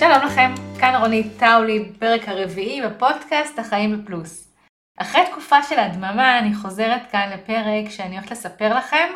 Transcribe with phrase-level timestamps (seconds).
[0.00, 4.52] שלום לכם, כאן רונית טאולי, פרק הרביעי בפודקאסט החיים בפלוס.
[4.96, 9.08] אחרי תקופה של הדממה אני חוזרת כאן לפרק שאני הולכת לספר לכם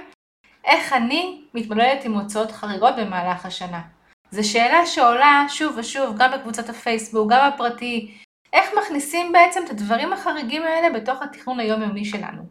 [0.65, 3.81] איך אני מתמודדת עם הוצאות חריגות במהלך השנה.
[4.31, 8.15] זו שאלה שעולה שוב ושוב גם בקבוצת הפייסבוק, גם בפרטי,
[8.53, 12.43] איך מכניסים בעצם את הדברים החריגים האלה בתוך התכנון היומיומי שלנו.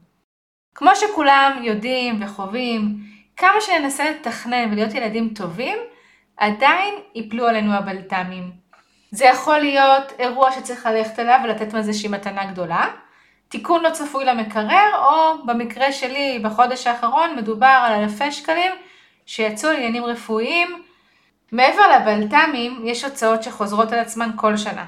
[0.75, 2.97] כמו שכולם יודעים וחווים,
[3.38, 5.77] כמה שננסה לתכנן ולהיות ילדים טובים,
[6.37, 8.51] עדיין ייפלו עלינו הבלת"מים.
[9.11, 12.87] זה יכול להיות אירוע שצריך ללכת אליו ולתת איזושהי מתנה גדולה,
[13.49, 18.71] תיקון לא צפוי למקרר, או במקרה שלי בחודש האחרון מדובר על אלפי שקלים
[19.25, 20.83] שיצאו לעניינים רפואיים.
[21.51, 24.85] מעבר לבלת"מים יש הוצאות שחוזרות על עצמן כל שנה.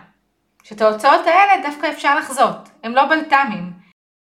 [0.64, 3.72] שאת ההוצאות האלה דווקא אפשר לחזות, הם לא בלת"מים.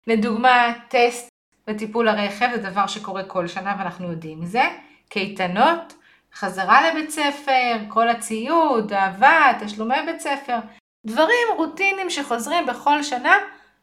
[0.07, 1.29] לדוגמה, טסט
[1.69, 4.63] וטיפול הרכב זה דבר שקורה כל שנה ואנחנו יודעים מזה,
[5.09, 5.95] קייטנות,
[6.35, 10.57] חזרה לבית ספר, כל הציוד, אהבה, תשלומי בית ספר,
[11.07, 13.37] דברים רוטינים שחוזרים בכל שנה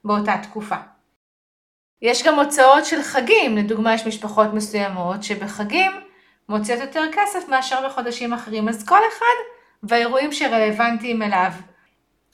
[0.03, 0.75] באותה תקופה.
[2.01, 5.91] יש גם הוצאות של חגים, לדוגמה יש משפחות מסוימות שבחגים
[6.49, 9.35] מוציאות יותר כסף מאשר בחודשים אחרים, אז כל אחד
[9.83, 11.51] והאירועים שרלוונטיים אליו.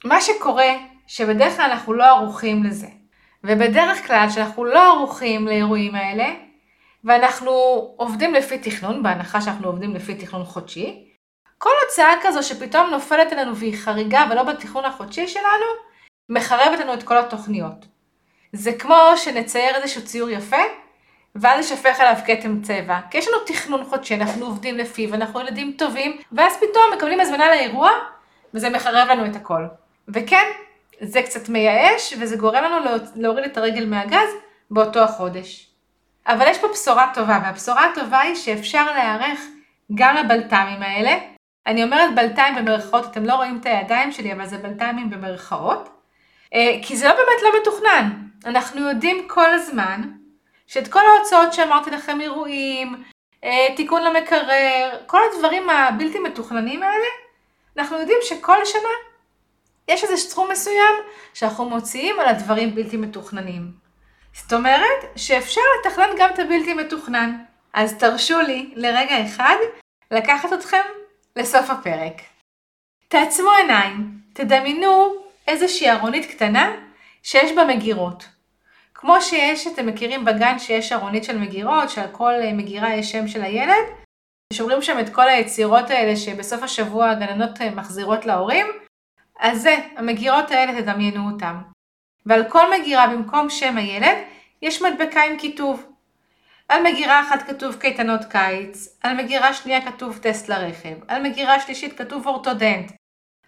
[0.05, 0.73] מה שקורה,
[1.07, 2.87] שבדרך כלל אנחנו לא ערוכים לזה.
[3.43, 6.33] ובדרך כלל, כשאנחנו לא ערוכים לאירועים האלה,
[7.05, 7.51] ואנחנו
[7.97, 11.11] עובדים לפי תכנון, בהנחה שאנחנו עובדים לפי תכנון חודשי,
[11.57, 15.65] כל הוצאה כזו שפתאום נופלת עלינו והיא חריגה ולא בתכנון החודשי שלנו,
[16.29, 17.85] מחרבת לנו את כל התוכניות.
[18.53, 20.61] זה כמו שנצייר איזשהו ציור יפה,
[21.35, 22.99] ואז נשפך עליו כתם צבע.
[23.11, 27.49] כי יש לנו תכנון חודשי, אנחנו עובדים לפיו, אנחנו ילדים טובים, ואז פתאום מקבלים הזמנה
[27.49, 27.89] לאירוע,
[28.53, 29.65] וזה מחרב לנו את הכל.
[30.07, 30.45] וכן,
[31.01, 32.75] זה קצת מייאש, וזה גורם לנו
[33.15, 34.29] להוריד את הרגל מהגז
[34.71, 35.64] באותו החודש.
[36.27, 39.39] אבל יש פה בשורה טובה, והבשורה הטובה היא שאפשר להיערך
[39.95, 41.17] גם לבלת"מים האלה.
[41.67, 45.89] אני אומרת בלת"מים במרכאות, אתם לא רואים את הידיים שלי, אבל זה בלת"מים במרכאות.
[46.53, 48.09] אה, כי זה לא באמת לא מתוכנן.
[48.45, 50.01] אנחנו יודעים כל הזמן
[50.67, 53.03] שאת כל ההוצאות שאמרתי לכם, אירועים,
[53.43, 57.07] אה, תיקון למקרר, כל הדברים הבלתי מתוכננים האלה,
[57.77, 58.89] אנחנו יודעים שכל שנה
[59.87, 60.93] יש איזה סכום מסוים
[61.33, 63.84] שאנחנו מוציאים על הדברים בלתי מתוכננים.
[64.35, 67.43] זאת אומרת שאפשר לתכנן גם את הבלתי מתוכנן.
[67.73, 69.55] אז תרשו לי לרגע אחד
[70.11, 70.81] לקחת אתכם
[71.35, 72.21] לסוף הפרק.
[73.07, 75.15] תעצמו עיניים, תדמיינו
[75.47, 76.75] איזושהי ארונית קטנה
[77.23, 78.25] שיש בה מגירות.
[78.93, 83.43] כמו שיש, אתם מכירים בגן שיש ארונית של מגירות, שעל כל מגירה יש שם של
[83.43, 83.85] הילד,
[84.53, 88.65] שומרים שם את כל היצירות האלה שבסוף השבוע הגננות מחזירות להורים,
[89.39, 91.74] אז זה, המגירות האלה תדמיינו אותם.
[92.25, 94.17] ועל כל מגירה במקום שם הילד,
[94.61, 95.85] יש מדבקה עם כיתוב.
[96.69, 101.97] על מגירה אחת כתוב קייטנות קיץ, על מגירה שנייה כתוב טסט לרכב, על מגירה שלישית
[101.97, 102.91] כתוב אורתודנט,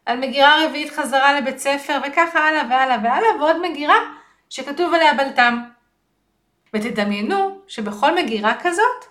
[0.05, 3.95] על מגירה רביעית חזרה לבית ספר, וככה הלאה והלאה והלאה, ועוד מגירה
[4.49, 5.63] שכתוב עליה בלת"ם.
[6.73, 9.05] ותדמיינו שבכל מגירה כזאת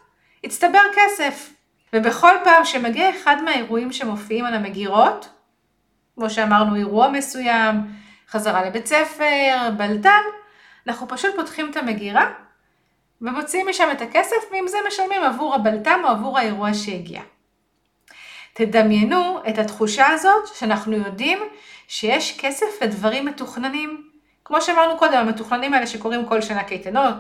[0.44, 1.53] הצטבר כסף,
[1.93, 5.28] ובכל פעם שמגיע אחד מהאירועים שמופיעים על המגירות,
[6.15, 7.75] כמו שאמרנו אירוע מסוים,
[8.31, 10.22] חזרה לבית ספר, בלת"ם,
[10.87, 12.32] אנחנו פשוט פותחים את המגירה
[13.20, 17.22] ומוציאים משם את הכסף ועם זה משלמים עבור הבלת"ם או עבור האירוע שהגיע.
[18.53, 21.38] תדמיינו את התחושה הזאת שאנחנו יודעים
[21.88, 24.10] שיש כסף לדברים מתוכננים.
[24.44, 27.16] כמו שאמרנו קודם, המתוכננים האלה שקורים כל שנה קייטנות,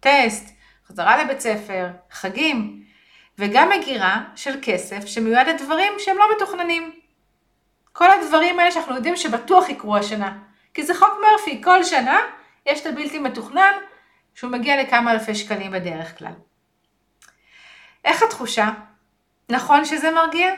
[0.00, 0.54] טסט,
[0.88, 2.82] חזרה לבית ספר, חגים,
[3.38, 6.92] וגם מגירה של כסף שמיועד לדברים שהם לא מתוכננים.
[7.92, 10.38] כל הדברים האלה שאנחנו יודעים שבטוח יקרו השנה.
[10.74, 12.18] כי זה חוק מרפי, כל שנה
[12.66, 13.72] יש את הבלתי מתוכנן
[14.34, 16.32] שהוא מגיע לכמה אלפי שקלים בדרך כלל.
[18.04, 18.70] איך התחושה?
[19.48, 20.50] נכון שזה מרגיע?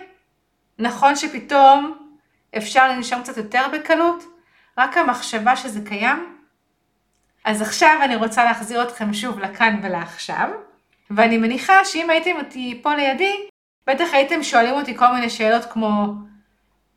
[0.79, 2.09] נכון שפתאום
[2.57, 4.25] אפשר לנשום קצת יותר בקלות?
[4.79, 6.39] רק המחשבה שזה קיים?
[7.45, 10.49] אז עכשיו אני רוצה להחזיר אתכם שוב לכאן ולעכשיו,
[11.11, 13.49] ואני מניחה שאם הייתם אותי פה לידי,
[13.87, 16.07] בטח הייתם שואלים אותי כל מיני שאלות כמו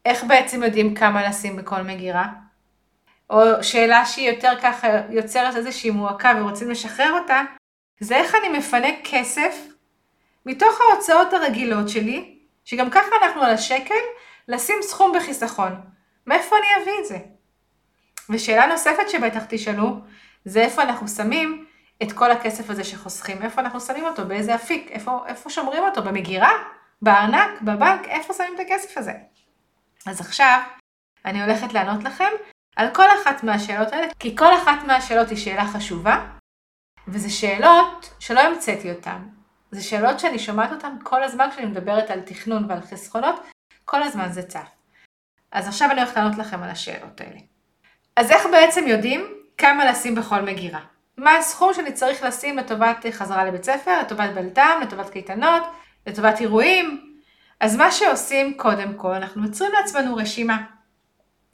[0.06, 2.28] איך בעצם יודעים כמה לשים בכל מגירה?
[3.30, 7.42] או שאלה שהיא יותר ככה יוצרת איזושהי מועקה ורוצים לשחרר אותה,
[8.00, 9.56] זה איך אני מפנה כסף
[10.46, 13.96] מתוך ההוצאות הרגילות שלי, שגם ככה אנחנו על השקל,
[14.48, 15.82] לשים סכום בחיסכון.
[16.28, 17.18] מאיפה אני אביא את זה?
[18.30, 19.98] ושאלה נוספת שבטח תשאלו,
[20.46, 21.66] זה איפה אנחנו שמים
[22.04, 26.04] את כל הכסף הזה שחוסכים, איפה אנחנו שמים אותו, באיזה אפיק, איפה, איפה שומרים אותו,
[26.04, 26.52] במגירה,
[27.02, 29.14] בארנק, בבנק, איפה שמים את הכסף הזה.
[30.06, 30.62] אז עכשיו
[31.26, 32.30] אני הולכת לענות לכם
[32.76, 36.26] על כל אחת מהשאלות האלה, כי כל אחת מהשאלות היא שאלה חשובה,
[37.08, 39.20] וזה שאלות שלא המצאתי אותן.
[39.72, 43.36] זה שאלות שאני שומעת אותן כל הזמן כשאני מדברת על תכנון ועל חסכונות,
[43.86, 44.70] כל הזמן זה צף.
[45.52, 47.40] אז עכשיו אני הולכת לענות לכם על השאלות האלה.
[48.16, 50.80] אז איך בעצם יודעים כמה לשים בכל מגירה?
[51.18, 55.64] מה הסכום שאני צריך לשים לטובת חזרה לבית ספר, לטובת בלת"ם, לטובת קייטנות,
[56.08, 57.16] לטובת אירועים?
[57.60, 60.75] אז מה שעושים קודם כל, אנחנו יוצרים לעצמנו רשימה.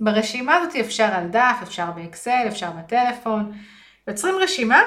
[0.01, 3.51] ברשימה הזאת אפשר על דף, אפשר באקסל, אפשר בטלפון.
[4.07, 4.81] יוצרים רשימה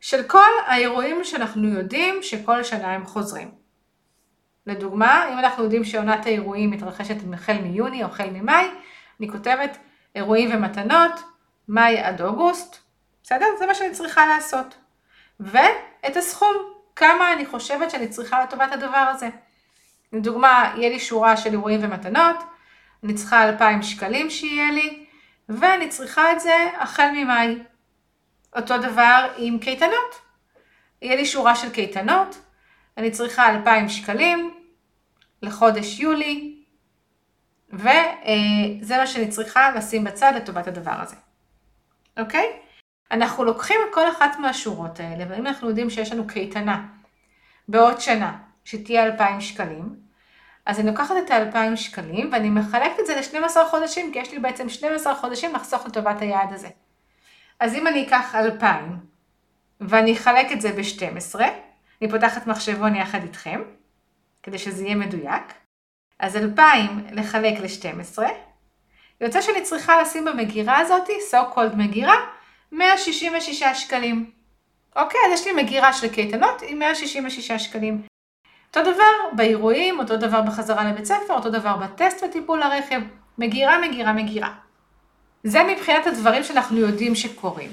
[0.00, 3.50] של כל האירועים שאנחנו יודעים שכל שנה הם חוזרים.
[4.66, 8.66] לדוגמה, אם אנחנו יודעים שעונת האירועים מתרחשת החל מיוני או החל ממאי,
[9.20, 9.78] אני כותבת
[10.14, 11.12] אירועים ומתנות,
[11.68, 12.76] מאי עד אוגוסט,
[13.22, 13.46] בסדר?
[13.58, 14.76] זה מה שאני צריכה לעשות.
[15.40, 16.54] ואת הסכום,
[16.96, 19.28] כמה אני חושבת שאני צריכה לטובת הדבר הזה.
[20.12, 22.36] לדוגמה, יהיה לי שורה של אירועים ומתנות,
[23.04, 25.06] אני צריכה 2,000 שקלים שיהיה לי,
[25.48, 27.58] ואני צריכה את זה החל ממאי.
[28.56, 30.20] אותו דבר עם קייטנות.
[31.02, 32.38] יהיה לי שורה של קייטנות,
[32.96, 34.54] אני צריכה 2,000 שקלים
[35.42, 36.62] לחודש יולי,
[37.72, 41.16] וזה מה שאני צריכה לשים בצד לטובת הדבר הזה.
[42.18, 42.46] אוקיי?
[43.10, 46.86] אנחנו לוקחים את כל אחת מהשורות האלה, ואם אנחנו יודעים שיש לנו קייטנה
[47.68, 50.03] בעוד שנה, שתהיה 2,000 שקלים,
[50.66, 54.38] אז אני לוקחת את ה-2,000 שקלים ואני מחלקת את זה ל-12 חודשים, כי יש לי
[54.38, 56.68] בעצם 12 חודשים לחסוך לטובת היעד הזה.
[57.60, 58.98] אז אם אני אקח 2,000
[59.80, 61.40] ואני אחלק את זה ב-12,
[62.02, 63.62] אני פותחת מחשבון יחד איתכם,
[64.42, 65.42] כדי שזה יהיה מדויק,
[66.18, 68.22] אז 2,000 לחלק ל-12,
[69.20, 72.16] יוצא שאני צריכה לשים במגירה הזאת, so called מגירה,
[72.72, 74.30] 166 שקלים.
[74.96, 78.13] אוקיי, אז יש לי מגירה של קייטנות עם 166 שקלים.
[78.76, 83.00] אותו דבר באירועים, אותו דבר בחזרה לבית ספר, אותו דבר בטסט וטיפול הרכב,
[83.38, 84.54] מגירה, מגירה, מגירה.
[85.44, 87.70] זה מבחינת הדברים שאנחנו יודעים שקורים.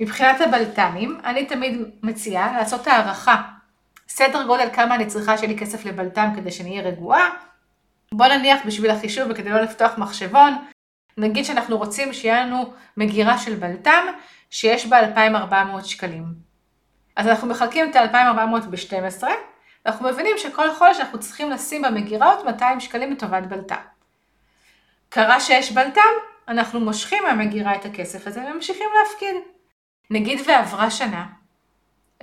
[0.00, 3.42] מבחינת הבלת"מים, אני תמיד מציעה לעשות הערכה.
[4.08, 7.30] סדר גודל כמה אני צריכה שיהיה לי כסף לבלת"ם כדי שאני אהיה רגועה.
[8.12, 10.52] בוא נניח בשביל החישוב וכדי לא לפתוח מחשבון,
[11.16, 14.06] נגיד שאנחנו רוצים שיהיה לנו מגירה של בלת"ם
[14.50, 16.24] שיש בה 2,400 שקלים.
[17.16, 19.24] אז אנחנו מחלקים את ה-2,400 ב-12,
[19.84, 23.76] ואנחנו מבינים שכל חודש אנחנו צריכים לשים במגירה עוד 200 שקלים לטובת בלת"ם.
[25.08, 26.00] קרה שיש בלת"ם,
[26.48, 29.36] אנחנו מושכים מהמגירה את הכסף הזה וממשיכים להפקיד.
[30.10, 31.26] נגיד ועברה שנה,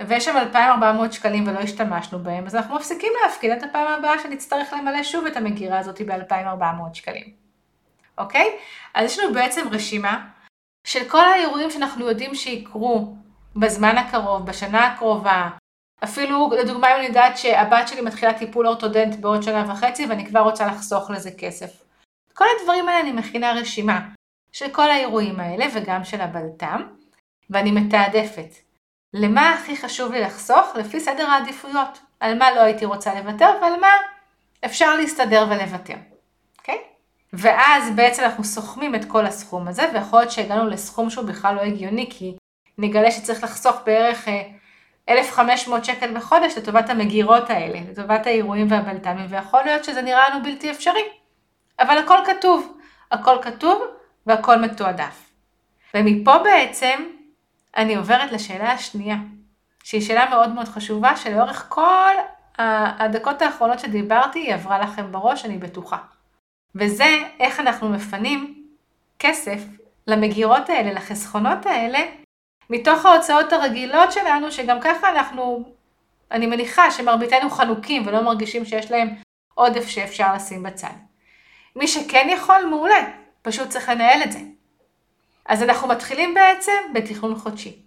[0.06, 4.72] ויש שם 2,400 שקלים ולא השתמשנו בהם, אז אנחנו מפסיקים להפקיד את הפעם הבאה שנצטרך
[4.72, 7.32] למלא שוב את המגירה הזאת ב-2,400 שקלים.
[8.18, 8.56] אוקיי?
[8.94, 10.26] אז יש לנו בעצם רשימה
[10.84, 13.14] של כל האירועים שאנחנו יודעים שיקרו
[13.56, 15.48] בזמן הקרוב, בשנה הקרובה,
[16.04, 20.40] אפילו לדוגמה אם אני יודעת שהבת שלי מתחילה טיפול אורתודנט בעוד שנה וחצי ואני כבר
[20.40, 21.84] רוצה לחסוך לזה כסף.
[22.34, 24.00] כל הדברים האלה אני מכינה רשימה
[24.52, 26.82] של כל האירועים האלה וגם של הבלת"ם,
[27.50, 28.54] ואני מתעדפת.
[29.14, 30.76] למה הכי חשוב לי לחסוך?
[30.76, 31.98] לפי סדר העדיפויות.
[32.20, 33.92] על מה לא הייתי רוצה לוותר ועל מה
[34.64, 35.94] אפשר להסתדר ולוותר.
[36.58, 36.74] אוקיי?
[36.74, 36.78] Okay?
[37.32, 41.60] ואז בעצם אנחנו סוכמים את כל הסכום הזה, ויכול להיות שהגענו לסכום שהוא בכלל לא
[41.60, 42.36] הגיוני, כי
[42.78, 44.28] נגלה שצריך לחסוך בערך
[45.10, 50.44] 1,500 אה, שקל בחודש לטובת המגירות האלה, לטובת האירועים והבלת"מים, ויכול להיות שזה נראה לנו
[50.44, 51.02] בלתי אפשרי.
[51.80, 52.76] אבל הכל כתוב,
[53.10, 53.82] הכל כתוב
[54.26, 55.30] והכל מתועדף.
[55.94, 57.04] ומפה בעצם
[57.76, 59.16] אני עוברת לשאלה השנייה,
[59.84, 62.14] שהיא שאלה מאוד מאוד חשובה, שלאורך כל
[62.98, 65.96] הדקות האחרונות שדיברתי, היא עברה לכם בראש, אני בטוחה.
[66.74, 68.64] וזה איך אנחנו מפנים
[69.18, 69.60] כסף
[70.06, 71.98] למגירות האלה, לחסכונות האלה,
[72.70, 75.64] מתוך ההוצאות הרגילות שלנו, שגם ככה אנחנו,
[76.30, 79.08] אני מניחה שמרביתנו חנוקים ולא מרגישים שיש להם
[79.54, 80.92] עודף שאפשר לשים בצד.
[81.76, 83.10] מי שכן יכול, מעולה,
[83.42, 84.38] פשוט צריך לנהל את זה.
[85.46, 87.82] אז אנחנו מתחילים בעצם בתכנון חודשי.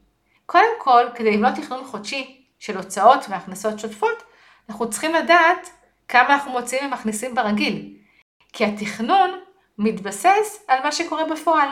[0.46, 4.24] קודם כל, כדי לבנות תכנון חודשי של הוצאות והכנסות שוטפות,
[4.70, 5.70] אנחנו צריכים לדעת
[6.08, 7.94] כמה אנחנו מוציאים ומכניסים ברגיל.
[8.54, 9.40] כי התכנון
[9.78, 11.70] מתבסס על מה שקורה בפועל.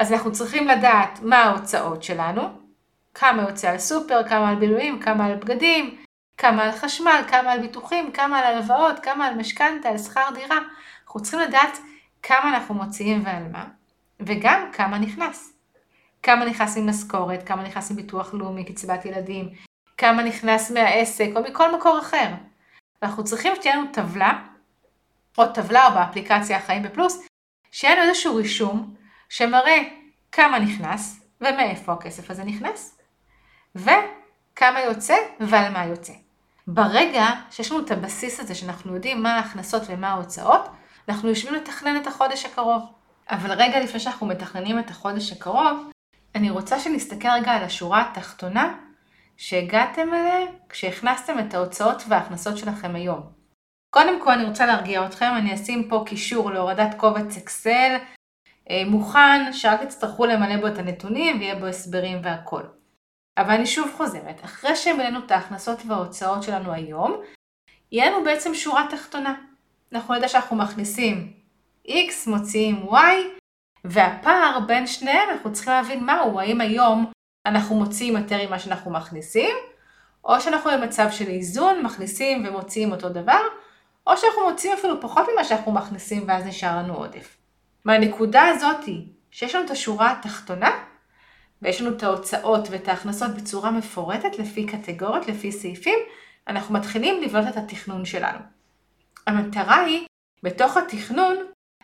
[0.00, 2.42] אז אנחנו צריכים לדעת מה ההוצאות שלנו,
[3.14, 5.96] כמה יוצא על סופר, כמה על בילויים, כמה על בגדים,
[6.38, 10.58] כמה על חשמל, כמה על ביטוחים, כמה על הלוואות, כמה על משכנתה, על שכר דירה.
[11.04, 11.78] אנחנו צריכים לדעת
[12.22, 13.64] כמה אנחנו מוציאים ועל מה,
[14.20, 15.52] וגם כמה נכנס.
[16.22, 19.48] כמה נכנס ממשכורת, כמה נכנס מביטוח לאומי, קצבת ילדים,
[19.98, 22.28] כמה נכנס מהעסק או מכל מקור אחר.
[23.02, 24.42] ואנחנו צריכים שתהיה לנו טבלה
[25.38, 27.26] או טבלה או באפליקציה החיים בפלוס,
[27.72, 28.99] שיהיה לנו איזשהו רישום
[29.30, 29.78] שמראה
[30.32, 32.98] כמה נכנס ומאיפה הכסף הזה נכנס,
[33.74, 36.12] וכמה יוצא ועל מה יוצא.
[36.66, 40.68] ברגע שיש לנו את הבסיס הזה שאנחנו יודעים מה ההכנסות ומה ההוצאות,
[41.08, 42.82] אנחנו יושבים לתכנן את החודש הקרוב.
[43.30, 45.90] אבל רגע לפני שאנחנו מתכננים את החודש הקרוב,
[46.34, 48.74] אני רוצה שנסתכל רגע על השורה התחתונה
[49.36, 53.20] שהגעתם אליה כשהכנסתם את ההוצאות וההכנסות שלכם היום.
[53.90, 57.96] קודם כל אני רוצה להרגיע אתכם, אני אשים פה קישור להורדת קובץ אקסל
[58.86, 62.62] מוכן, שרק תצטרכו למלא בו את הנתונים ויהיה בו הסברים והכל.
[63.38, 67.20] אבל אני שוב חוזרת, אחרי שמילאנו את ההכנסות וההוצאות שלנו היום,
[67.92, 69.34] יהיה לנו בעצם שורה תחתונה.
[69.92, 71.32] אנחנו נדע שאנחנו מכניסים
[71.88, 72.94] X, מוציאים Y,
[73.84, 77.12] והפער בין שניהם אנחנו צריכים להבין מהו, האם היום
[77.46, 79.56] אנחנו מוציאים יותר ממה שאנחנו מכניסים,
[80.24, 83.40] או שאנחנו במצב של איזון, מכניסים ומוציאים אותו דבר,
[84.06, 87.39] או שאנחנו מוציאים אפילו פחות ממה שאנחנו מכניסים ואז נשאר לנו עודף.
[87.84, 90.70] מהנקודה הזאתי, שיש לנו את השורה התחתונה,
[91.62, 95.98] ויש לנו את ההוצאות ואת ההכנסות בצורה מפורטת לפי קטגוריות, לפי סעיפים,
[96.48, 98.38] אנחנו מתחילים לבנות את התכנון שלנו.
[99.26, 100.06] המטרה היא,
[100.42, 101.36] בתוך התכנון,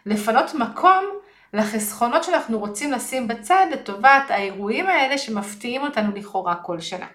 [0.07, 1.05] לפנות מקום
[1.53, 7.07] לחסכונות שאנחנו רוצים לשים בצד לטובת האירועים האלה שמפתיעים אותנו לכאורה כל שנה.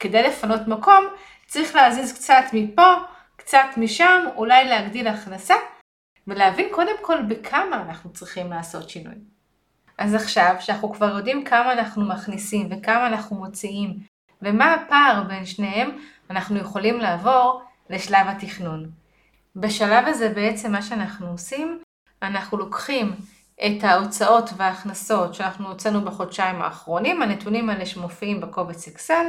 [0.00, 1.04] כדי לפנות מקום,
[1.46, 2.94] צריך להזיז קצת מפה,
[3.36, 5.54] קצת משם, אולי להגדיל הכנסה,
[6.28, 9.14] ולהבין קודם כל בכמה אנחנו צריכים לעשות שינוי.
[9.98, 13.98] אז עכשיו, שאנחנו כבר יודעים כמה אנחנו מכניסים וכמה אנחנו מוציאים,
[14.42, 15.90] ומה הפער בין שניהם,
[16.30, 18.90] אנחנו יכולים לעבור לשלב התכנון.
[19.56, 21.78] בשלב הזה בעצם מה שאנחנו עושים,
[22.22, 23.14] אנחנו לוקחים
[23.66, 29.26] את ההוצאות וההכנסות שאנחנו הוצאנו בחודשיים האחרונים, הנתונים האלה שמופיעים בקובץ אקסל,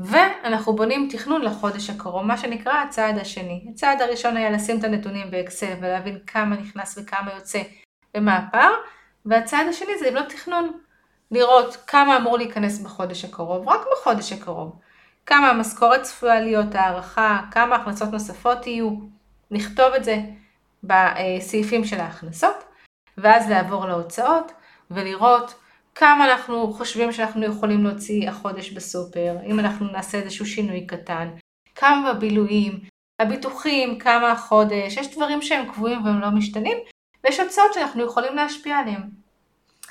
[0.00, 3.66] ואנחנו בונים תכנון לחודש הקרוב, מה שנקרא הצעד השני.
[3.72, 7.62] הצעד הראשון היה לשים את הנתונים באקסל ולהבין כמה נכנס וכמה יוצא
[8.16, 8.72] ומה הפער,
[9.26, 10.72] והצעד השני זה לבנות תכנון,
[11.30, 14.72] לראות כמה אמור להיכנס בחודש הקרוב, רק בחודש הקרוב,
[15.26, 18.90] כמה המשכורת צפויה להיות הערכה, כמה הכנסות נוספות יהיו,
[19.50, 20.16] נכתוב את זה
[20.84, 22.64] בסעיפים של ההכנסות,
[23.18, 24.52] ואז לעבור להוצאות
[24.90, 25.54] ולראות
[25.94, 31.28] כמה אנחנו חושבים שאנחנו יכולים להוציא החודש בסופר, אם אנחנו נעשה איזשהו שינוי קטן,
[31.74, 32.80] כמה בבילויים,
[33.20, 36.78] הביטוחים, כמה החודש, יש דברים שהם קבועים והם לא משתנים,
[37.24, 39.02] ויש הוצאות שאנחנו יכולים להשפיע עליהם.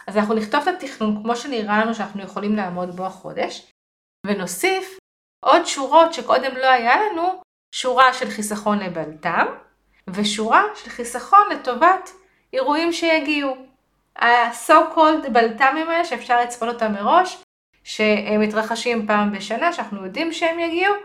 [0.08, 3.72] אז אנחנו נכתוב את התכנון כמו שנראה לנו שאנחנו יכולים לעמוד בו החודש,
[4.26, 4.98] ונוסיף
[5.46, 7.42] עוד שורות שקודם לא היה לנו,
[7.76, 9.48] שורה של חיסכון לבלת"ם,
[10.10, 12.10] ושורה של חיסכון לטובת
[12.54, 13.69] אירועים שיגיעו.
[14.20, 17.44] ה-so called בלת"מים האלה שאפשר לצפות אותם מראש,
[17.84, 20.96] שהם מתרחשים פעם בשנה, שאנחנו יודעים שהם יגיעו,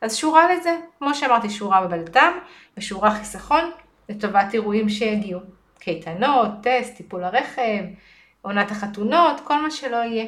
[0.00, 2.38] אז שורה לזה, כמו שאמרתי, שורה בבלת"ם
[2.76, 3.70] ושורה חיסכון
[4.08, 5.40] לטובת אירועים שיגיעו.
[5.78, 7.84] קייטנות, טסט, טיפול הרכב,
[8.42, 10.26] עונת החתונות, כל מה שלא יהיה.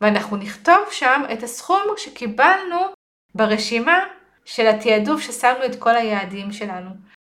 [0.00, 2.76] ואנחנו נכתוב שם את הסכום שקיבלנו
[3.34, 3.98] ברשימה
[4.44, 6.90] של התעדוף ששמנו את כל היעדים שלנו.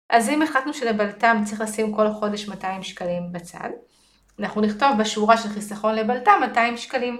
[0.10, 3.70] אז אם החלטנו שלבלת"ם צריך לשים כל חודש 200 שקלים בצד,
[4.40, 7.18] אנחנו נכתוב בשורה של חיסכון לבלת"ם 200 שקלים.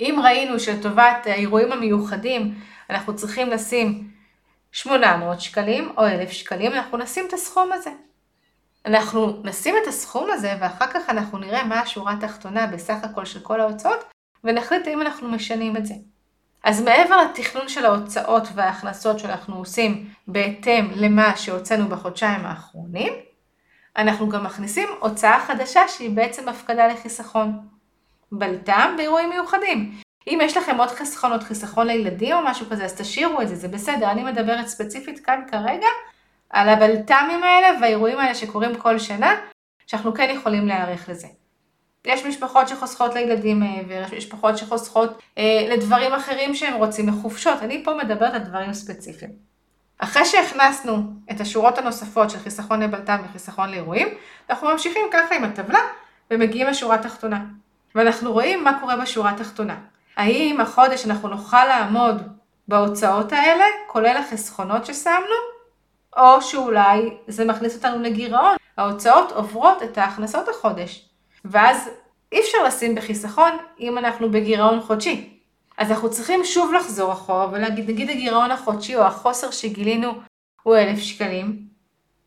[0.00, 2.54] אם ראינו שלטובת האירועים המיוחדים
[2.90, 4.10] אנחנו צריכים לשים
[4.72, 7.90] 800 שקלים או 1,000 שקלים, אנחנו נשים את הסכום הזה.
[8.86, 13.40] אנחנו נשים את הסכום הזה ואחר כך אנחנו נראה מה השורה התחתונה בסך הכל של
[13.40, 14.04] כל ההוצאות
[14.44, 15.94] ונחליט האם אנחנו משנים את זה.
[16.64, 23.12] אז מעבר לתכנון של ההוצאות וההכנסות שאנחנו עושים בהתאם למה שהוצאנו בחודשיים האחרונים,
[23.98, 27.58] אנחנו גם מכניסים הוצאה חדשה שהיא בעצם הפקדה לחיסכון.
[28.32, 29.92] בלת"ם באירועים מיוחדים.
[30.26, 33.68] אם יש לכם עוד חסכונות, חיסכון לילדים או משהו כזה, אז תשאירו את זה, זה
[33.68, 34.10] בסדר.
[34.10, 35.86] אני מדברת ספציפית כאן כרגע
[36.50, 39.34] על הבלת"מים האלה והאירועים האלה שקורים כל שנה,
[39.86, 41.28] שאנחנו כן יכולים להיערך לזה.
[42.04, 47.62] יש משפחות שחוסכות לילדים מעבר, יש משפחות שחוסכות אה, לדברים אחרים שהם רוצים, לחופשות.
[47.62, 49.47] אני פה מדברת על דברים ספציפיים.
[49.98, 54.08] אחרי שהכנסנו את השורות הנוספות של חיסכון לבלת"ם וחיסכון לאירועים,
[54.50, 55.80] אנחנו ממשיכים ככה עם הטבלה
[56.30, 57.44] ומגיעים לשורה התחתונה.
[57.94, 59.76] ואנחנו רואים מה קורה בשורה התחתונה.
[60.16, 62.22] האם החודש אנחנו נוכל לעמוד
[62.68, 65.36] בהוצאות האלה, כולל החסכונות ששמנו,
[66.16, 68.56] או שאולי זה מכניס אותנו לגירעון.
[68.76, 71.08] ההוצאות עוברות את ההכנסות החודש,
[71.44, 71.90] ואז
[72.32, 73.50] אי אפשר לשים בחיסכון
[73.80, 75.37] אם אנחנו בגירעון חודשי.
[75.78, 80.12] אז אנחנו צריכים שוב לחזור אחורה ולהגיד, נגיד הגירעון החודשי או החוסר שגילינו
[80.62, 81.68] הוא אלף שקלים.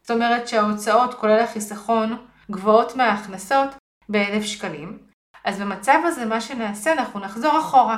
[0.02, 3.70] זאת אומרת שההוצאות כולל החיסכון גבוהות מההכנסות
[4.10, 4.98] באלף שקלים.
[5.46, 7.98] אז במצב הזה מה שנעשה, אנחנו נחזור אחורה.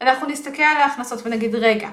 [0.00, 1.88] אנחנו נסתכל על ההכנסות ונגיד, רגע,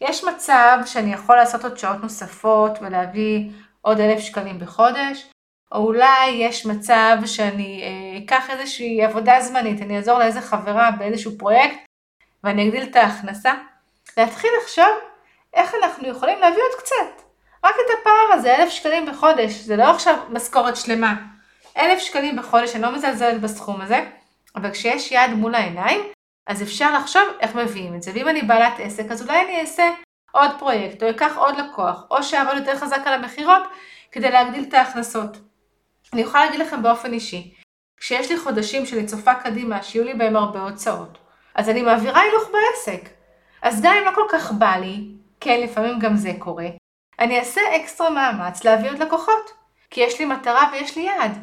[0.00, 3.50] יש מצב שאני יכול לעשות עוד שעות נוספות ולהביא
[3.80, 5.30] עוד אלף שקלים בחודש,
[5.72, 11.38] או אולי יש מצב שאני אה, אקח איזושהי עבודה זמנית, אני אעזור לאיזה חברה באיזשהו
[11.38, 11.76] פרויקט
[12.44, 13.52] ואני אגדיל את ההכנסה.
[14.16, 14.94] להתחיל לחשוב
[15.54, 17.22] איך אנחנו יכולים להביא עוד קצת.
[17.64, 21.14] רק את הפער הזה, אלף שקלים בחודש, זה לא עכשיו משכורת שלמה.
[21.76, 24.06] אלף שקלים בחודש, אני לא מזלזלת בסכום הזה,
[24.56, 26.00] אבל כשיש יד מול העיניים,
[26.46, 28.10] אז אפשר לחשוב איך מביאים את זה.
[28.14, 29.90] ואם אני בעלת עסק, אז אולי אני אעשה
[30.32, 33.62] עוד פרויקט, או אקח עוד לקוח, או שאעבוד יותר חזק על המכירות
[34.12, 35.36] כדי להגדיל את ההכנסות.
[36.12, 37.54] אני יכולה להגיד לכם באופן אישי,
[37.96, 41.18] כשיש לי חודשים שאני צופה קדימה, שיהיו לי בהם הרבה הוצאות,
[41.54, 43.08] אז אני מעבירה הילוך בעסק.
[43.62, 45.04] אז גם אם לא כל כך בא לי,
[45.40, 46.66] כן, לפעמים גם זה קורה,
[47.18, 49.52] אני אעשה אקסטרה מאמץ להביא עוד לקוחות,
[49.90, 51.38] כי יש לי מטרה ויש לי יעד.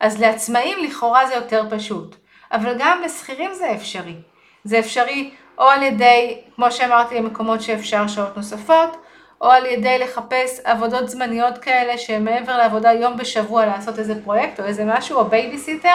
[0.00, 2.16] אז לעצמאים לכאורה זה יותר פשוט,
[2.52, 4.16] אבל גם לשכירים זה אפשרי.
[4.64, 8.96] זה אפשרי או על ידי, כמו שאמרתי, מקומות שאפשר שעות נוספות,
[9.40, 14.60] או על ידי לחפש עבודות זמניות כאלה שהן מעבר לעבודה יום בשבוע לעשות איזה פרויקט
[14.60, 15.94] או איזה משהו, או בייביסיטר,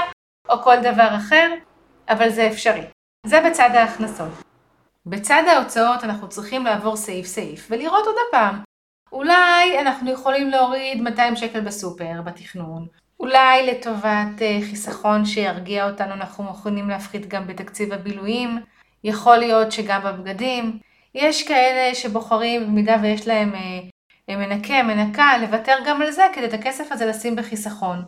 [0.50, 1.54] או כל דבר אחר,
[2.10, 2.97] אבל זה אפשרי.
[3.28, 4.30] זה בצד ההכנסות.
[5.06, 8.60] בצד ההוצאות אנחנו צריכים לעבור סעיף סעיף ולראות עוד הפעם.
[9.12, 12.88] אולי אנחנו יכולים להוריד 200 שקל בסופר, בתכנון.
[13.20, 18.60] אולי לטובת אה, חיסכון שירגיע אותנו אנחנו מוכנים להפחית גם בתקציב הבילויים.
[19.04, 20.80] יכול להיות שגם בבגדים.
[21.16, 26.54] יש כאלה שבוחרים, במידה ויש להם אה, מנקה, מנקה, לוותר גם על זה כדי את
[26.54, 28.04] הכסף הזה לשים בחיסכון.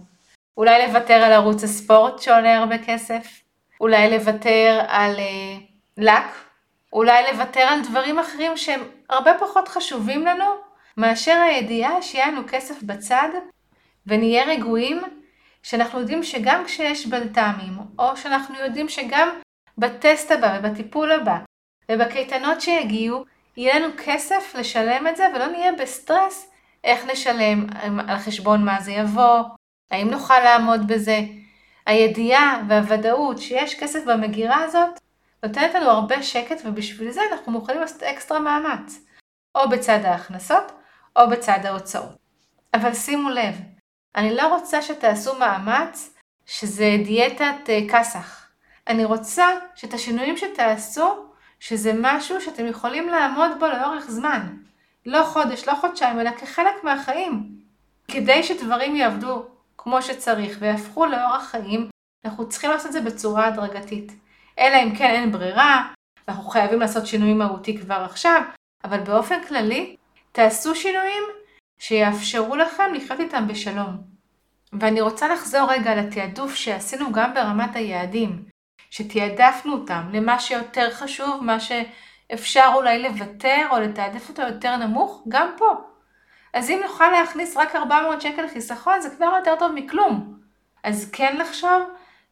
[0.58, 3.49] אולי לוותר על ערוץ הספורט שעולה הרבה כסף.
[3.80, 5.58] אולי לוותר על אה,
[5.98, 6.50] לק.
[6.94, 10.46] אולי לוותר על דברים אחרים שהם הרבה פחות חשובים לנו
[10.98, 13.30] מאשר הידיעה שיהיה לנו כסף בצד
[14.08, 15.02] ונהיה רגועים
[15.64, 19.30] שאנחנו יודעים שגם כשיש בלת"מים, או שאנחנו יודעים שגם
[19.78, 21.38] בטסט הבא ובטיפול הבא
[21.92, 23.26] ובקייטנות שיגיעו,
[23.58, 26.52] יהיה לנו כסף לשלם את זה ולא נהיה בסטרס
[26.84, 27.66] איך נשלם,
[28.08, 29.40] על חשבון מה זה יבוא,
[29.92, 31.20] האם נוכל לעמוד בזה.
[31.90, 35.00] הידיעה והוודאות שיש כסף במגירה הזאת
[35.44, 39.00] נותנת לנו הרבה שקט ובשביל זה אנחנו מוכנים לעשות אקסטרה מאמץ,
[39.56, 40.72] או בצד ההכנסות
[41.16, 42.18] או בצד ההוצאות.
[42.74, 43.56] אבל שימו לב,
[44.16, 46.14] אני לא רוצה שתעשו מאמץ
[46.46, 48.48] שזה דיאטת אה, כסח.
[48.88, 51.26] אני רוצה שאת השינויים שתעשו,
[51.60, 54.48] שזה משהו שאתם יכולים לעמוד בו לאורך זמן.
[55.06, 57.50] לא חודש, לא חודשיים, אלא כחלק מהחיים.
[58.08, 59.46] כדי שדברים יעבדו
[59.84, 61.90] כמו שצריך ויהפכו לאורח חיים,
[62.26, 64.12] אנחנו צריכים לעשות את זה בצורה הדרגתית.
[64.60, 65.94] אלא אם כן אין ברירה,
[66.28, 68.42] ואנחנו חייבים לעשות שינוי מהותי כבר עכשיו,
[68.84, 69.96] אבל באופן כללי,
[70.32, 71.24] תעשו שינויים
[71.80, 73.98] שיאפשרו לכם לחיות איתם בשלום.
[74.80, 78.46] ואני רוצה לחזור רגע לתעדוף שעשינו גם ברמת היעדים,
[78.90, 85.52] שתעדפנו אותם למה שיותר חשוב, מה שאפשר אולי לוותר או לתעדף אותו יותר נמוך, גם
[85.58, 85.74] פה.
[86.54, 90.34] אז אם נוכל להכניס רק 400 שקל חיסכון זה כבר יותר טוב מכלום.
[90.84, 91.82] אז כן לחשוב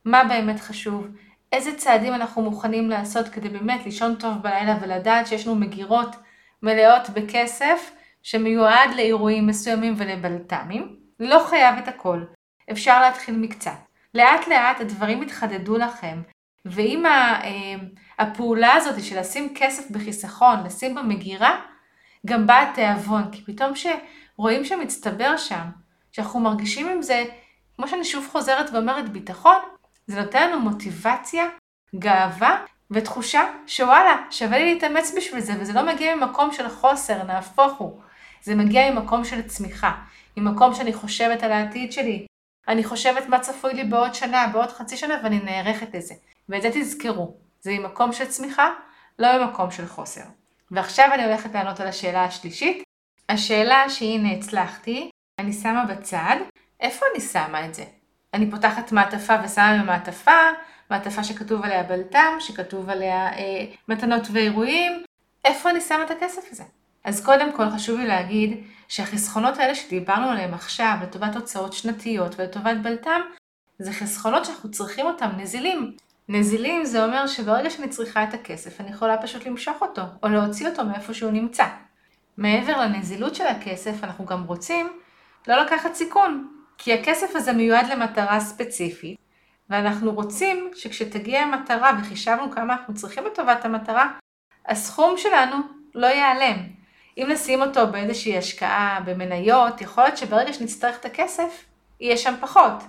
[0.06, 1.08] מה באמת חשוב,
[1.52, 6.16] איזה צעדים אנחנו מוכנים לעשות כדי באמת לישון טוב בלילה ולדעת שיש לנו מגירות
[6.64, 7.92] מלאות בכסף
[8.24, 10.96] שמיועד לאירועים מסוימים ולבלת"מים.
[11.20, 12.24] לא חייב את הכל,
[12.72, 13.78] אפשר להתחיל מקצת.
[14.14, 16.22] לאט לאט הדברים יתחדדו לכם,
[16.66, 17.76] ואם אה,
[18.20, 21.62] הפעולה הזאת של לשים כסף בחיסכון, לשים במגירה,
[22.28, 25.66] גם בא התיאבון, כי פתאום שרואים שמצטבר שם,
[26.12, 27.24] שאנחנו מרגישים עם זה,
[27.76, 29.58] כמו שאני שוב חוזרת ואומרת, ביטחון,
[30.08, 31.46] זה נותן לנו מוטיבציה,
[31.96, 37.74] גאווה ותחושה שוואלה, שווה לי להתאמץ בשביל זה, וזה לא מגיע ממקום של חוסר, נהפוך
[37.78, 38.00] הוא.
[38.44, 39.92] זה מגיע ממקום של צמיחה,
[40.38, 42.26] ממקום שאני חושבת על העתיד שלי.
[42.68, 46.14] אני חושבת מה צפוי לי בעוד שנה, בעוד חצי שנה, ואני נערכת לזה.
[46.50, 48.70] ואת זה תזכרו, זה ממקום של צמיחה,
[49.20, 50.22] לא ממקום של חוסר.
[50.72, 52.84] ועכשיו אני הולכת לענות על השאלה השלישית.
[53.30, 56.36] השאלה שהנה הצלחתי, אני שמה בצד,
[56.80, 57.84] איפה אני שמה את זה?
[58.34, 60.42] אני פותחת מעטפה ושמה במעטפה,
[60.92, 65.04] מעטפה שכתוב עליה בלת"ם, שכתוב עליה אה, מתנות ואירועים,
[65.46, 66.64] איפה אני שמה את הכסף הזה?
[67.04, 72.78] אז קודם כל חשוב לי להגיד שהחסכונות האלה שדיברנו עליהם עכשיו לטובת הוצאות שנתיות ולטובת
[72.84, 73.22] בלת"ם,
[73.80, 75.96] זה חסכונות שאנחנו צריכים אותם נזילים.
[76.30, 80.70] נזילים זה אומר שברגע שאני צריכה את הכסף אני יכולה פשוט למשוך אותו, או להוציא
[80.70, 81.66] אותו מאיפה שהוא נמצא.
[82.38, 85.00] מעבר לנזילות של הכסף, אנחנו גם רוצים
[85.48, 89.18] לא לקחת סיכון, כי הכסף הזה מיועד למטרה ספציפית,
[89.70, 94.08] ואנחנו רוצים שכשתגיע המטרה וחישבנו כמה אנחנו צריכים לטובת המטרה,
[94.66, 95.56] הסכום שלנו
[95.96, 96.58] לא ייעלם.
[97.18, 101.66] אם נשים אותו באיזושהי השקעה במניות, יכול להיות שברגע שנצטרך את הכסף,
[102.00, 102.84] יהיה שם פחות,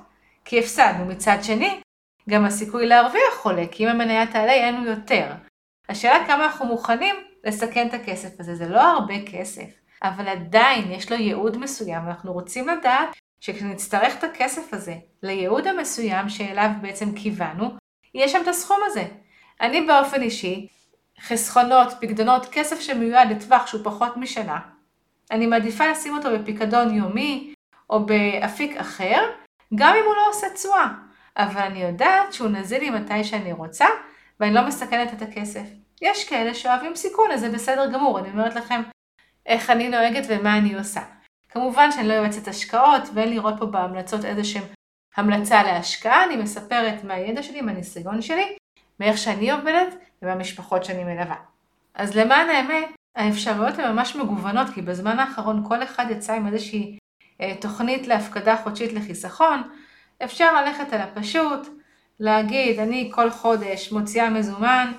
[0.45, 1.05] כי הפסדנו.
[1.05, 1.81] מצד שני,
[2.29, 5.33] גם הסיכוי להרוויח עולה, כי אם המניה תעלה יהיה לנו יותר.
[5.89, 7.15] השאלה כמה אנחנו מוכנים
[7.45, 9.69] לסכן את הכסף הזה, זה לא הרבה כסף,
[10.03, 13.09] אבל עדיין יש לו ייעוד מסוים, ואנחנו רוצים לדעת
[13.41, 17.71] שכשנצטרך את הכסף הזה לייעוד המסוים שאליו בעצם כיוונו,
[18.15, 19.05] יהיה שם את הסכום הזה.
[19.61, 20.69] אני באופן אישי,
[21.21, 24.59] חסכונות, פקדונות, כסף שמיועד לטווח שהוא פחות משנה,
[25.31, 27.55] אני מעדיפה לשים אותו בפיקדון יומי
[27.91, 29.31] או באפיק אחר,
[29.75, 31.08] גם אם הוא לא עושה תשואה.
[31.39, 33.87] אבל אני יודעת שהוא נזיל לי מתי שאני רוצה,
[34.41, 35.65] ואני לא מסכנת את הכסף.
[36.03, 38.19] יש כאלה שאוהבים סיכון, אז זה בסדר גמור.
[38.19, 38.83] אני אומרת לכם,
[39.47, 41.01] איך אני נוהגת ומה אני עושה.
[41.49, 44.63] כמובן שאני לא יועצת השקעות ואין לראות פה בהמלצות איזה שהם
[45.17, 48.57] המלצה להשקעה, אני מספרת מהידע שלי, מהניסיון שלי,
[49.01, 51.37] מאיך שאני עובדת ומהמשפחות שאני מלווה.
[51.95, 52.85] אז למען האמת,
[53.17, 56.99] האפשרויות הן ממש מגוונות, כי בזמן האחרון כל אחד יצא עם איזושהי
[57.41, 59.63] אה, תוכנית להפקדה חודשית לחיסכון.
[60.25, 61.69] אפשר ללכת על הפשוט,
[62.21, 64.93] להגיד, אני כל חודש מוציאה מזומן,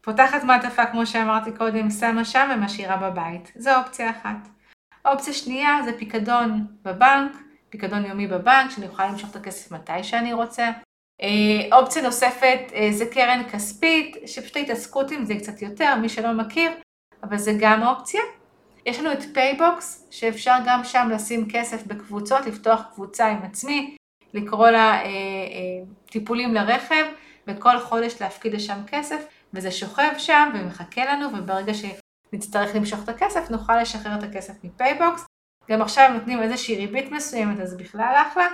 [0.00, 3.52] פותחת מעטפה כמו שאמרתי קודם, שמה שם ומשאירה בבית.
[3.56, 4.48] זו אופציה אחת.
[5.04, 7.32] אופציה שנייה זה פיקדון בבנק,
[7.70, 10.70] פיקדון יומי בבנק, שאני יכולה למשוך את הכסף מתי שאני רוצה.
[11.22, 16.32] אה, אופציה נוספת אה, זה קרן כספית, שפשוט ההתעסקות עם זה קצת יותר, מי שלא
[16.32, 16.70] מכיר,
[17.22, 18.20] אבל זה גם אופציה.
[18.86, 23.96] יש לנו את פייבוקס, שאפשר גם שם לשים כסף בקבוצות, לפתוח קבוצה עם עצמי,
[24.36, 27.04] לקרוא לה אה, אה, טיפולים לרכב,
[27.46, 33.50] וכל חודש להפקיד לשם כסף, וזה שוכב שם ומחכה לנו, וברגע שנצטרך למשוך את הכסף,
[33.50, 35.24] נוכל לשחרר את הכסף מפייבוקס.
[35.70, 38.46] גם עכשיו נותנים איזושהי ריבית מסוימת, אז בכלל אחלה.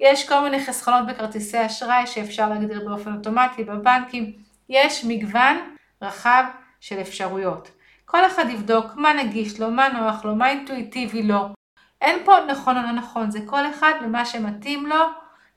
[0.00, 4.32] יש כל מיני חסכונות בכרטיסי אשראי שאפשר להגדיר באופן אוטומטי בבנקים.
[4.68, 6.44] יש מגוון רחב
[6.80, 7.70] של אפשרויות.
[8.04, 11.55] כל אחד יבדוק מה נגיש לו, מה נוח לו, מה אינטואיטיבי לו.
[12.00, 15.04] אין פה נכון או לא נכון, זה כל אחד ומה שמתאים לו,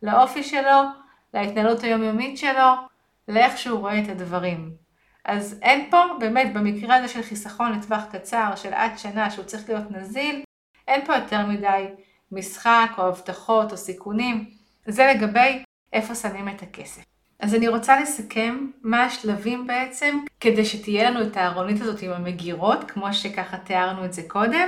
[0.02, 0.82] לאופי שלו,
[1.34, 2.74] להתנהלות היומיומית שלו,
[3.28, 4.72] לאיך שהוא רואה את הדברים.
[5.26, 9.70] אז אין פה, באמת, במקרה הזה של חיסכון לטווח קצר, של עד שנה, שהוא צריך
[9.70, 10.44] להיות נזיל,
[10.88, 11.86] אין פה יותר מדי
[12.32, 14.50] משחק או הבטחות או סיכונים.
[14.88, 17.04] זה לגבי איפה שמים את הכסף.
[17.40, 22.92] אז אני רוצה לסכם מה השלבים בעצם, כדי שתהיה לנו את הארונית הזאת עם המגירות,
[22.92, 24.68] כמו שככה תיארנו את זה קודם.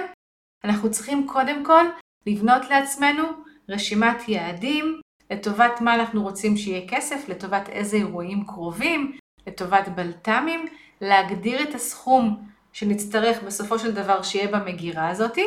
[0.63, 1.85] אנחנו צריכים קודם כל
[2.27, 3.23] לבנות לעצמנו
[3.69, 10.65] רשימת יעדים, לטובת מה אנחנו רוצים שיהיה כסף, לטובת איזה אירועים קרובים, לטובת בלת"מים,
[11.01, 15.45] להגדיר את הסכום שנצטרך בסופו של דבר שיהיה במגירה הזאתי,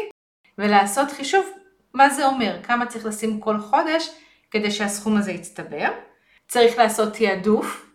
[0.59, 1.47] ולעשות חישוב
[1.95, 4.11] מה זה אומר, כמה צריך לשים כל חודש
[4.51, 5.89] כדי שהסכום הזה יצטבר.
[6.49, 7.91] צריך לעשות תעדוף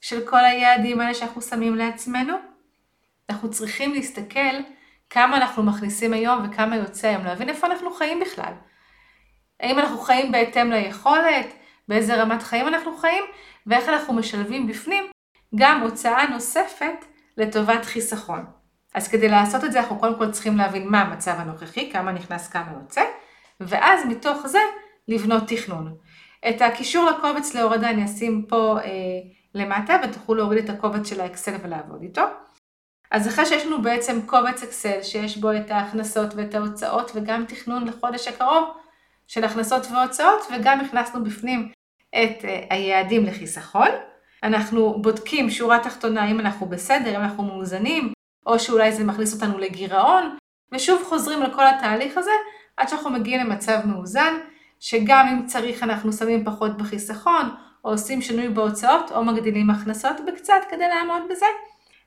[0.00, 2.36] של כל היעדים האלה שאנחנו שמים לעצמנו.
[3.30, 4.54] אנחנו צריכים להסתכל
[5.14, 8.52] כמה אנחנו מכניסים היום וכמה יוצא היום, להבין איפה אנחנו חיים בכלל.
[9.60, 11.46] האם אנחנו חיים בהתאם ליכולת,
[11.88, 13.24] באיזה רמת חיים אנחנו חיים,
[13.66, 15.04] ואיך אנחנו משלבים בפנים
[15.54, 17.04] גם הוצאה נוספת
[17.36, 18.44] לטובת חיסכון.
[18.94, 22.48] אז כדי לעשות את זה אנחנו קודם כל צריכים להבין מה המצב הנוכחי, כמה נכנס,
[22.48, 23.02] כמה יוצא,
[23.60, 24.60] ואז מתוך זה
[25.08, 25.96] לבנות תכנון.
[26.48, 28.90] את הקישור לקובץ להורדה אני אשים פה אה,
[29.54, 32.22] למטה ותוכלו להוריד את הקובץ של האקסל ולעבוד איתו.
[33.14, 37.88] אז אחרי שיש לנו בעצם קובץ אקסל שיש בו את ההכנסות ואת ההוצאות וגם תכנון
[37.88, 38.64] לחודש הקרוב
[39.26, 41.72] של הכנסות והוצאות וגם הכנסנו בפנים
[42.10, 43.88] את אה, היעדים לחיסכון.
[44.42, 48.12] אנחנו בודקים שורה תחתונה אם אנחנו בסדר, אם אנחנו מאוזנים,
[48.46, 50.36] או שאולי זה מכניס אותנו לגירעון,
[50.72, 52.34] ושוב חוזרים לכל התהליך הזה
[52.76, 54.34] עד שאנחנו מגיעים למצב מאוזן,
[54.80, 57.50] שגם אם צריך אנחנו שמים פחות בחיסכון,
[57.84, 61.46] או עושים שינוי בהוצאות, או מגדילים הכנסות בקצת כדי לעמוד בזה.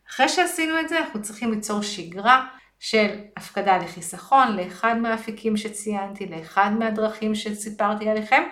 [0.10, 2.48] אחרי שעשינו את זה, אנחנו צריכים ליצור שגרה
[2.80, 8.43] של הפקדה לחיסכון, לאחד מהאפיקים שציינתי, לאחד מהדרכים שסיפרתי עליכם,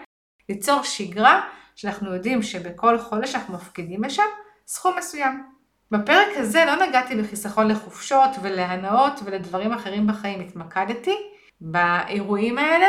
[0.50, 1.42] ליצור שגרה
[1.76, 4.24] שאנחנו יודעים שבכל חודש אנחנו מפקידים לשם
[4.68, 5.44] סכום מסוים.
[5.92, 11.16] בפרק הזה לא נגעתי בחיסכון לחופשות ולהנאות ולדברים אחרים בחיים, התמקדתי
[11.62, 12.88] באירועים האלה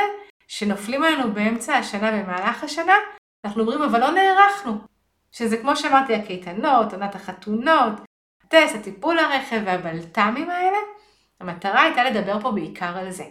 [0.48, 2.94] שנופלים עלינו באמצע השנה, במהלך השנה,
[3.44, 4.78] אנחנו אומרים אבל לא נערכנו.
[5.32, 7.92] שזה כמו שאמרתי, הקייטנות, עונת החתונות,
[8.46, 10.78] הטס, הטיפול לרכב והבלת"מים האלה,
[11.40, 13.24] המטרה הייתה לדבר פה בעיקר על זה.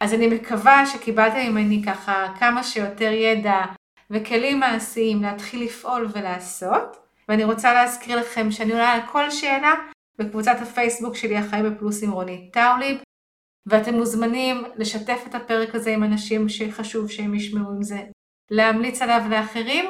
[0.00, 3.64] אז אני מקווה שקיבלתם ממני ככה כמה שיותר ידע
[4.10, 7.06] וכלים מעשיים להתחיל לפעול ולעשות.
[7.28, 9.74] ואני רוצה להזכיר לכם שאני עולה על כל שאלה
[10.18, 12.98] בקבוצת הפייסבוק שלי החיים בפלוס עם רונית טאוליב,
[13.66, 18.02] ואתם מוזמנים לשתף את הפרק הזה עם אנשים שחשוב שהם ישמעו עם זה,
[18.50, 19.84] להמליץ עליו לאחרים,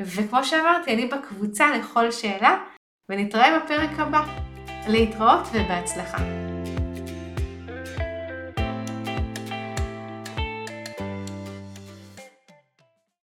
[0.00, 2.64] וכמו שאמרתי, אני בקבוצה לכל שאלה,
[3.08, 4.24] ונתראה בפרק הבא.
[4.88, 6.18] להתראות ובהצלחה.